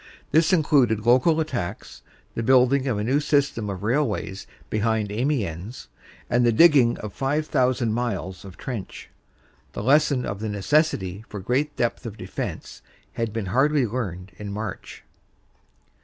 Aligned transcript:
This 0.31 0.51
included 0.51 1.05
local 1.05 1.39
attacks, 1.39 2.01
the 2.33 2.41
building 2.41 2.87
of 2.87 2.97
a 2.97 3.03
new 3.03 3.19
system 3.19 3.69
of 3.69 3.83
railways 3.83 4.47
behind 4.67 5.11
Amiens, 5.11 5.89
and 6.27 6.43
the 6.43 6.51
digging 6.51 6.97
of 6.97 7.13
five 7.13 7.45
thousand 7.45 7.93
miles 7.93 8.43
of 8.43 8.57
trench. 8.57 9.11
The 9.73 9.83
lesson 9.83 10.25
of 10.25 10.39
the 10.39 10.49
necessity 10.49 11.23
for 11.29 11.39
great 11.39 11.75
depth 11.75 12.07
of 12.07 12.17
defense 12.17 12.81
had 13.13 13.31
been 13.31 13.45
hardly 13.53 13.85
learned 13.85 14.31
in 14.39 14.51
March. 14.51 15.03